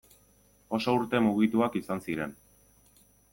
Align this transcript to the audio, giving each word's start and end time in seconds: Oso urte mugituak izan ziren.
Oso 0.77 0.95
urte 0.99 1.21
mugituak 1.25 1.77
izan 1.81 2.03
ziren. 2.07 2.35